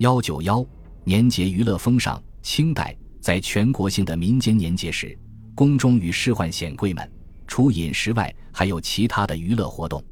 [0.00, 0.66] 幺九幺
[1.04, 2.20] 年节娱乐风尚。
[2.40, 5.16] 清代在全国性的民间年节时，
[5.54, 7.12] 宫中与仕宦显贵们
[7.46, 10.02] 除饮食外，还有其他的娱乐活动。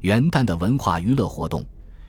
[0.00, 1.62] 元旦的文化娱乐活动，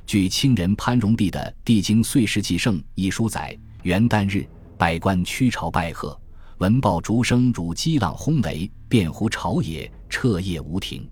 [0.05, 4.47] 据清人潘荣弼的《帝京岁时记胜》一书载：元旦日，
[4.77, 6.17] 百官趋朝拜贺，
[6.59, 11.05] 闻报竹声如激浪轰雷，遍乎朝野，彻夜无停。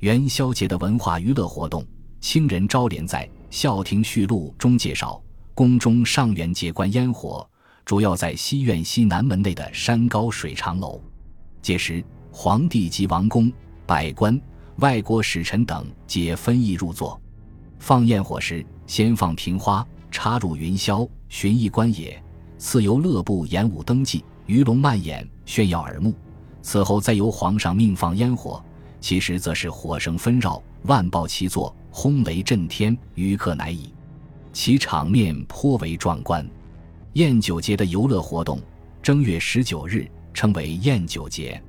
[0.00, 1.82] 元宵节的文化娱乐活动，
[2.20, 5.18] 清人昭连在《孝亭序录》中介绍：
[5.56, 7.48] 宫中上元节观烟火，
[7.82, 11.00] 主要在西苑西南门内的山高水长楼。
[11.62, 13.50] 届时，皇帝及王公、
[13.86, 14.38] 百官、
[14.80, 17.18] 外国使臣等皆分役入座。
[17.78, 22.22] 放焰火时，先放瓶花，插入云霄，寻一观野；
[22.58, 26.12] 次由乐部演武登记，鱼龙漫演，炫耀耳目。
[26.60, 28.62] 此后再由皇上命放烟火。
[29.00, 33.90] 其实则是火声纷绕，万爆齐作，轰雷震天，余客乃已。
[34.56, 36.48] 其场面颇为壮观。
[37.12, 38.58] 宴酒节的游乐活动，
[39.02, 41.62] 正月十九日称为宴酒节。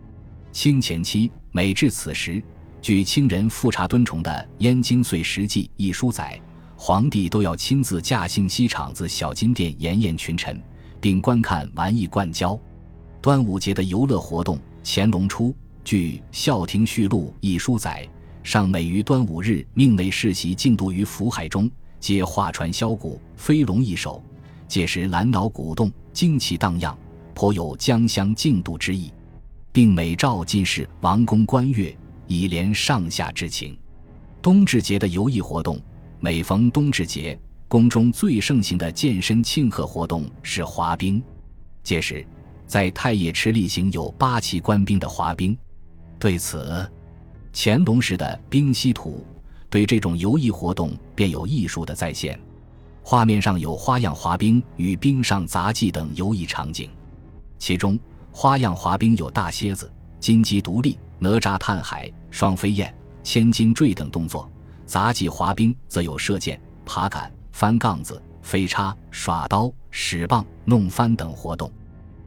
[0.53, 2.41] 清前期每至此时，
[2.81, 6.39] 据清人富察敦崇的《燕京岁时记》一书载，
[6.77, 10.57] 皇帝都要亲自驾幸西厂子小金殿筵宴群臣，
[11.01, 12.57] 并观看玩艺灌交。
[13.21, 15.53] 端午节的游乐活动，乾隆初。
[15.83, 18.07] 据《孝亭序录》一书载，
[18.43, 24.21] 上每于端午日命内世袭竞渡于福海中，皆画船箫鼓，飞龙一首。
[24.67, 26.97] 届时兰脑鼓动，旌旗荡漾，
[27.33, 29.11] 颇有江乡竞渡之意，
[29.71, 31.95] 并每照进士、王公观乐，
[32.27, 33.77] 以联上下之情。
[34.41, 35.79] 冬至节的游艺活动，
[36.19, 41.21] 每逢冬至节，宫中最盛行的健身庆贺活动是滑冰。
[41.81, 42.25] 届时，
[42.65, 45.57] 在太液池例行有八旗官兵的滑冰。
[46.19, 46.89] 对此，
[47.53, 49.25] 乾隆时的《冰溪图》
[49.69, 52.39] 对这种游艺活动便有艺术的再现，
[53.03, 56.89] 画面上有花样滑冰与冰上杂技等游艺场景。
[57.57, 57.99] 其中，
[58.31, 62.93] 花样滑冰有大蝎子、金鸡独立、哪吒探海、双飞燕、
[63.23, 64.49] 千斤坠等动作；
[64.85, 71.71] 杂技滑冰则有射箭、爬杆、翻杠子、飞叉、耍刀、使棒、弄翻等活动。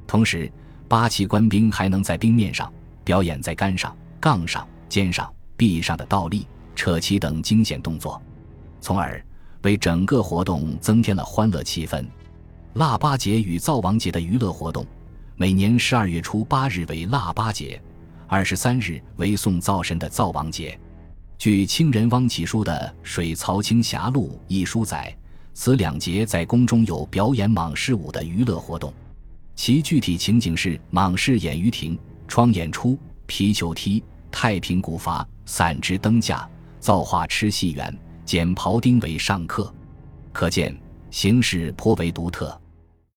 [0.07, 0.51] 同时，
[0.89, 2.73] 八旗官兵还能在冰面上。
[3.03, 6.47] 表演在杆上、杠上、肩上、臂上的倒立、
[6.81, 8.19] 扯旗等惊险动作，
[8.81, 9.23] 从而
[9.65, 12.03] 为整个活动增添了欢乐气氛。
[12.73, 14.87] 腊八节与灶王节的娱乐活动，
[15.37, 17.79] 每年十二月初八日为腊八节，
[18.27, 20.81] 二十三日为送灶神的灶王节。
[21.37, 22.73] 据清人汪启书的
[23.07, 25.15] 《水曹清霞录》一书载，
[25.53, 28.91] 此两节在宫中有表演蟒狮舞的娱乐活动，
[29.55, 31.99] 其具体情景是蟒狮演于庭。
[32.27, 36.49] 窗演出、皮球踢、太平鼓筏、散枝灯架、
[36.81, 39.73] 造化吃戏园、剪庖丁为上客，
[40.33, 40.77] 可见
[41.11, 42.61] 形式颇为独特。